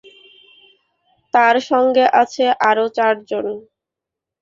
তার 1.33 1.55
সঙ্গে 1.69 2.05
আছে 2.21 2.45
আরও 2.69 2.85
চারজন। 2.97 3.45